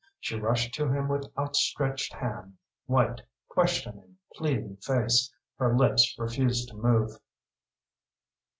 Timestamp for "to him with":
0.73-1.31